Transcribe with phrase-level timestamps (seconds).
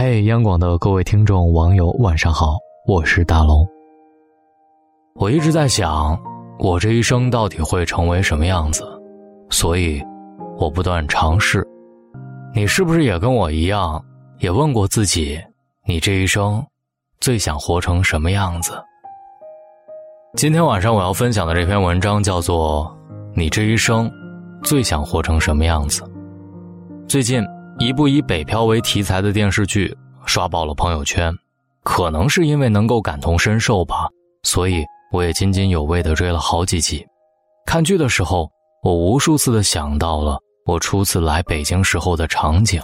[0.00, 3.66] 嘿，央广的各位听众、网友，晚上好，我是大龙。
[5.16, 6.16] 我一直在想，
[6.60, 8.84] 我这一生到底会成为什么样子，
[9.50, 10.00] 所以
[10.56, 11.66] 我不断尝试。
[12.54, 14.00] 你是不是也跟我一样，
[14.38, 15.36] 也问过自己，
[15.84, 16.64] 你这一生
[17.18, 18.80] 最想活成什么样子？
[20.36, 22.84] 今天晚上我要分享的这篇文章叫做
[23.34, 24.08] 《你这一生
[24.62, 26.02] 最想活成什么样子》。
[27.08, 27.44] 最近。
[27.80, 29.96] 一部以北漂为题材的电视剧
[30.26, 31.32] 刷爆了朋友圈，
[31.84, 34.08] 可能是因为能够感同身受吧，
[34.42, 37.06] 所以我也津津有味地追了好几集。
[37.66, 38.50] 看剧的时候，
[38.82, 42.82] 我无数次地想到了我初次来北京时候的场景，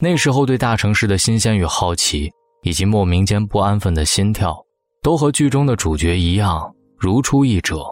[0.00, 2.28] 那时候对大城市的新鲜与好奇，
[2.64, 4.60] 以及莫名间不安分的心跳，
[5.02, 7.86] 都和剧中的主角一样如出一辙。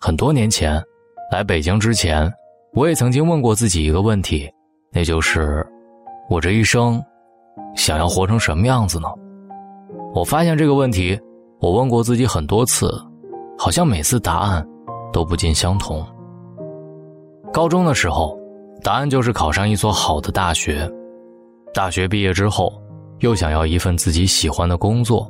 [0.00, 0.82] 很多年前，
[1.30, 2.28] 来北京之前，
[2.72, 4.50] 我也曾经问过自己一个问题。
[4.94, 5.66] 那就是，
[6.30, 7.02] 我这一生，
[7.74, 9.08] 想要活成什么样子呢？
[10.14, 11.20] 我发现这个问题，
[11.58, 12.94] 我问过自己很多次，
[13.58, 14.64] 好像每次答案
[15.12, 16.06] 都不尽相同。
[17.52, 18.38] 高中的时候，
[18.84, 20.88] 答案就是考上一所好的大学；
[21.74, 22.72] 大学毕业之后，
[23.18, 25.28] 又想要一份自己喜欢的工作；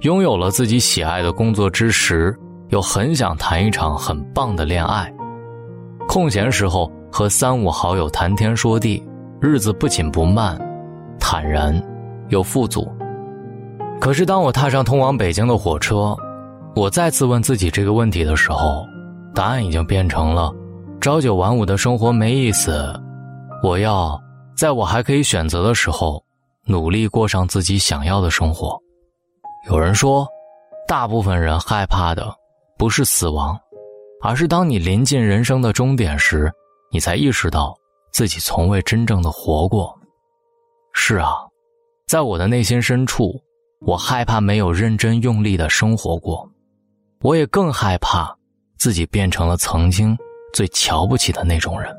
[0.00, 2.34] 拥有了自己喜爱的工作之时，
[2.70, 5.12] 又很想谈一场很棒的恋爱。
[6.08, 6.90] 空闲时候。
[7.10, 9.02] 和三五好友谈天说地，
[9.40, 10.58] 日子不紧不慢，
[11.18, 11.74] 坦然
[12.28, 12.90] 又富足。
[14.00, 16.16] 可是当我踏上通往北京的火车，
[16.76, 18.86] 我再次问自己这个问题的时候，
[19.34, 20.52] 答案已经变成了：
[21.00, 22.94] 朝九晚五的生活没意思。
[23.62, 24.20] 我要
[24.56, 26.22] 在我还可以选择的时候，
[26.66, 28.78] 努力过上自己想要的生活。
[29.68, 30.26] 有人说，
[30.86, 32.32] 大部分人害怕的
[32.78, 33.58] 不是死亡，
[34.22, 36.52] 而是当你临近人生的终点时。
[36.90, 37.76] 你才意识到
[38.12, 39.94] 自己从未真正的活过。
[40.92, 41.34] 是啊，
[42.06, 43.38] 在我的内心深处，
[43.80, 46.48] 我害怕没有认真用力的生活过，
[47.20, 48.34] 我也更害怕
[48.78, 50.16] 自己变成了曾经
[50.52, 51.94] 最瞧不起的那种人。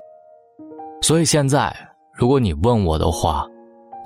[1.01, 1.73] 所以现在，
[2.13, 3.47] 如果你问我的话，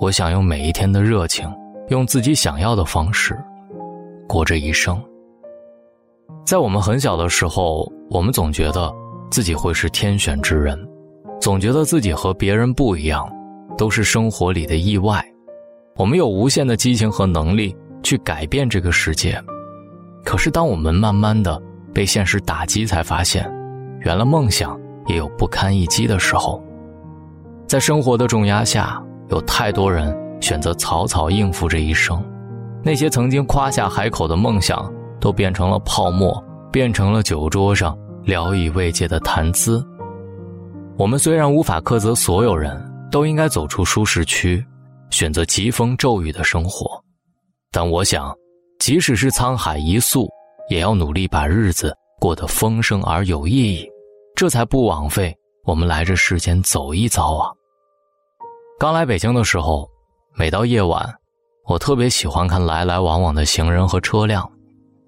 [0.00, 1.50] 我想用每一天的热情，
[1.88, 3.36] 用自己想要的方式
[4.28, 5.02] 过这一生。
[6.44, 8.92] 在我们很小的时候，我们总觉得。
[9.30, 10.78] 自己会是天选之人，
[11.40, 13.28] 总觉得自己和别人不一样，
[13.76, 15.24] 都是生活里的意外。
[15.96, 19.40] 我们有无限的激情和能力去改变这个世界，
[20.24, 21.60] 可是当我们慢慢的
[21.92, 23.44] 被现实打击，才发现，
[24.00, 26.62] 原来梦想也有不堪一击的时候。
[27.66, 32.22] 在生活的重压下，有太多人选择草草应付这一生，
[32.82, 37.96] 那些曾经夸下海口的梦想，都变成了泡沫，变成了酒桌上。
[38.24, 39.84] 聊以慰藉的谈资。
[40.96, 44.64] 我们虽然无法苛责所有人都应该走出舒适区，
[45.10, 47.02] 选择疾风骤雨的生活，
[47.70, 48.34] 但我想，
[48.78, 50.28] 即使是沧海一粟，
[50.70, 53.86] 也要努力把日子过得丰盛而有意义，
[54.34, 57.50] 这才不枉费我们来这世间走一遭啊。
[58.78, 59.88] 刚来北京的时候，
[60.34, 61.14] 每到夜晚，
[61.66, 64.50] 我特别喜欢看来来往往的行人和车辆，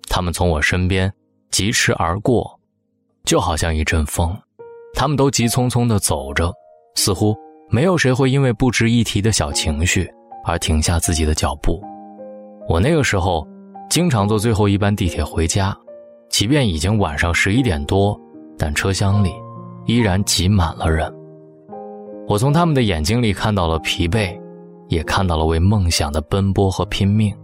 [0.09, 1.13] 他们从我身边
[1.51, 2.56] 疾驰而过。
[3.27, 4.35] 就好像一阵风，
[4.95, 6.55] 他们都急匆匆地走着，
[6.95, 7.37] 似乎
[7.69, 10.09] 没有谁会因为不值一提的小情绪
[10.45, 11.83] 而停下自己的脚步。
[12.69, 13.47] 我那个时候
[13.91, 15.77] 经常坐最后一班地铁回家，
[16.31, 18.19] 即便已经晚上十一点多，
[18.57, 19.33] 但车厢里
[19.87, 21.13] 依然挤满了人。
[22.29, 24.41] 我从他们的眼睛里看到了疲惫，
[24.89, 27.37] 也看到了为梦想的奔波和拼命。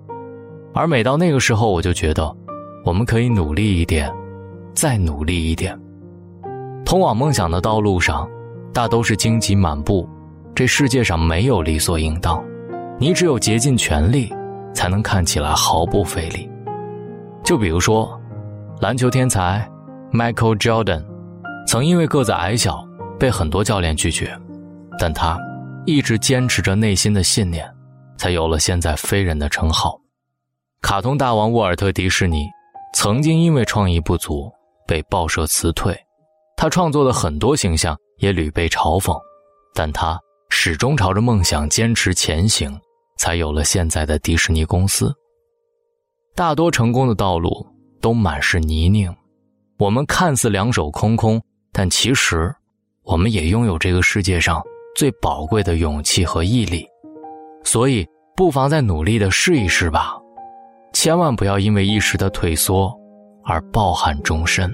[0.74, 2.32] 而每到那个时候，我就觉得
[2.84, 4.08] 我们可以努力一点。
[4.74, 5.78] 再努力一点，
[6.84, 8.28] 通往梦想的道路上，
[8.72, 10.08] 大都是荆棘满布。
[10.54, 12.42] 这世界上没有理所应当，
[12.98, 14.32] 你只有竭尽全力，
[14.74, 16.50] 才能看起来毫不费力。
[17.42, 18.20] 就比如说，
[18.80, 19.66] 篮球天才
[20.12, 21.04] Michael Jordan，
[21.66, 22.86] 曾因为个子矮小
[23.18, 24.38] 被很多教练拒绝，
[24.98, 25.38] 但他
[25.86, 27.66] 一直坚持着内心的信念，
[28.18, 29.98] 才有了现在飞人的称号。
[30.82, 32.46] 卡通大王沃尔特·迪士尼
[32.92, 34.52] 曾经因为创意不足。
[34.92, 35.98] 被报社辞退，
[36.54, 39.18] 他创作的很多形象也屡被嘲讽，
[39.74, 42.78] 但他始终朝着梦想坚持前行，
[43.16, 45.10] 才有了现在的迪士尼公司。
[46.34, 47.66] 大多成功的道路
[48.02, 49.10] 都满是泥泞，
[49.78, 51.40] 我们看似两手空空，
[51.72, 52.54] 但其实，
[53.02, 54.62] 我们也拥有这个世界上
[54.94, 56.86] 最宝贵的勇气和毅力。
[57.64, 58.06] 所以，
[58.36, 60.18] 不妨再努力的试一试吧，
[60.92, 62.94] 千万不要因为一时的退缩。
[63.44, 64.72] 而抱憾终身，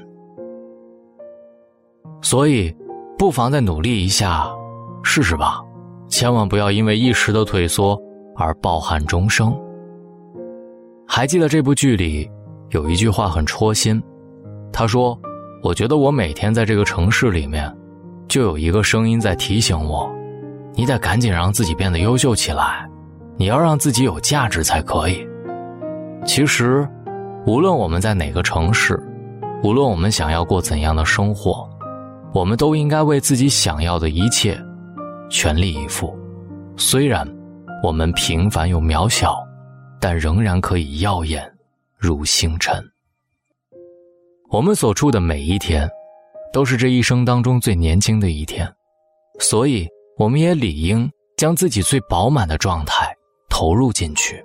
[2.20, 2.74] 所以，
[3.18, 4.46] 不妨再努力一下，
[5.02, 5.60] 试试吧。
[6.08, 7.98] 千万不要因为一时的退缩
[8.36, 9.54] 而抱憾终生。
[11.06, 12.28] 还记得这部剧里
[12.70, 14.02] 有一句话很戳心，
[14.72, 15.18] 他说
[15.62, 17.72] ：“我觉得我每天在这个城市里面，
[18.26, 20.10] 就有一个声音在提醒我，
[20.74, 22.88] 你得赶紧让自己变得优秀起来，
[23.36, 25.26] 你要让自己有价值才可以。”
[26.24, 26.88] 其实，
[27.46, 28.98] 无论我们在哪个城市，
[29.62, 31.67] 无论我们想要过怎样的生活，
[32.34, 34.58] 我们都应该为自己想要的一切
[35.30, 36.16] 全力以赴。
[36.76, 37.26] 虽然
[37.82, 39.36] 我们平凡又渺小。
[40.00, 41.42] 但仍然可以耀眼，
[41.96, 42.80] 如星辰。
[44.48, 45.90] 我们所处的每一天，
[46.52, 48.72] 都是这一生当中最年轻的一天，
[49.40, 53.12] 所以我们也理应将自己最饱满的状态
[53.50, 54.40] 投入进去。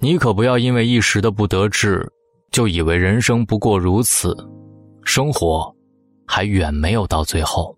[0.00, 2.04] 你可不要因为一时的不得志，
[2.50, 4.36] 就以为人生不过如此，
[5.04, 5.72] 生活
[6.34, 7.76] 还远没有到最后。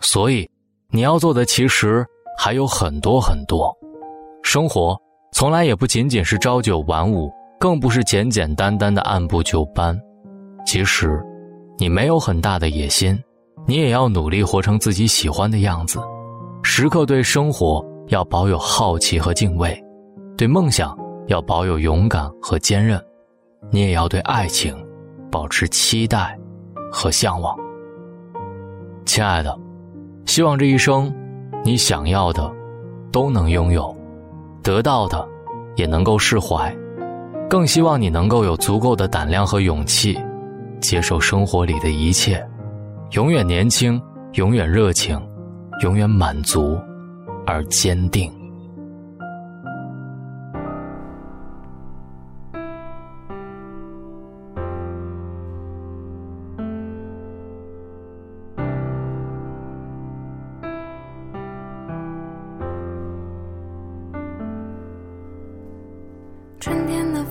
[0.00, 0.46] 所以，
[0.90, 2.04] 你要做的其实
[2.38, 3.74] 还有很多很多，
[4.42, 4.94] 生活。
[5.32, 9.98] 从来也不仅仅是朝九晚五，更不是简简单单的按部就班。
[10.66, 11.18] 其实
[11.78, 13.18] 你没有很大的野心，
[13.66, 15.98] 你也要努力活成自己喜欢的样子，
[16.62, 19.82] 时刻对生活要保有好奇和敬畏，
[20.36, 20.94] 对梦想
[21.28, 23.02] 要保有勇敢和坚韧，
[23.70, 24.76] 你也要对爱情
[25.30, 26.38] 保持期待
[26.92, 27.56] 和向往。
[29.08, 29.58] 亲爱的，
[30.26, 31.10] 希望这一生
[31.64, 32.52] 你想要的
[33.10, 33.96] 都能拥有。
[34.62, 35.26] 得到的，
[35.76, 36.70] 也能够释怀，
[37.48, 40.18] 更希望你能够有足够的胆量和勇气，
[40.78, 42.46] 接受生活里的一切，
[43.12, 43.98] 永远年轻，
[44.34, 45.18] 永远热情，
[45.82, 46.78] 永远满足，
[47.46, 48.30] 而坚定。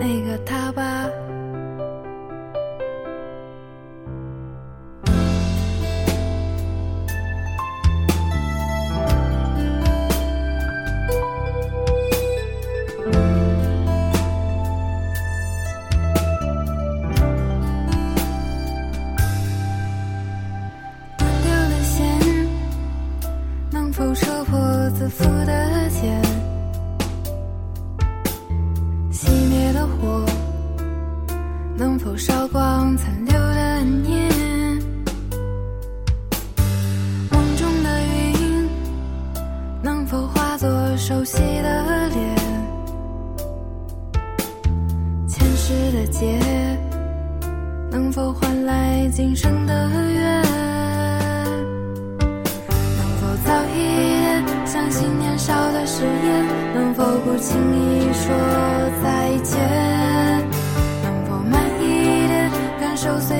[0.00, 0.89] 那个他吧。
[41.10, 42.36] 熟悉的脸？
[45.26, 46.38] 前世的劫
[47.90, 49.74] 能否换来今生的
[50.12, 50.42] 缘？
[52.96, 56.46] 能否早一点相信年少的誓言？
[56.76, 58.32] 能否不轻易说
[59.02, 59.58] 再见？
[61.02, 62.48] 能否慢一点
[62.78, 63.39] 感受岁月